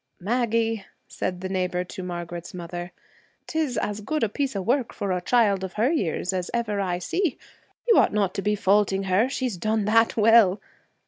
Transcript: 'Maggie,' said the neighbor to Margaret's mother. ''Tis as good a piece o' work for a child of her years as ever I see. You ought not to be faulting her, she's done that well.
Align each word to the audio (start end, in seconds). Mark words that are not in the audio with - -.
'Maggie,' 0.19 0.83
said 1.07 1.41
the 1.41 1.47
neighbor 1.47 1.83
to 1.83 2.01
Margaret's 2.01 2.55
mother. 2.55 2.91
''Tis 3.45 3.77
as 3.77 4.01
good 4.01 4.23
a 4.23 4.29
piece 4.29 4.55
o' 4.55 4.61
work 4.63 4.95
for 4.95 5.11
a 5.11 5.21
child 5.21 5.63
of 5.63 5.73
her 5.73 5.91
years 5.91 6.33
as 6.33 6.49
ever 6.55 6.79
I 6.81 6.97
see. 6.97 7.37
You 7.87 7.97
ought 7.99 8.11
not 8.11 8.33
to 8.33 8.41
be 8.41 8.55
faulting 8.55 9.03
her, 9.03 9.29
she's 9.29 9.57
done 9.57 9.85
that 9.85 10.17
well. 10.17 10.59